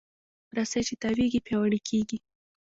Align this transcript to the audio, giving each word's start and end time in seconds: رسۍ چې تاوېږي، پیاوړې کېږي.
رسۍ 0.57 0.81
چې 0.87 0.93
تاوېږي، 1.01 1.39
پیاوړې 1.45 1.79
کېږي. 1.87 2.17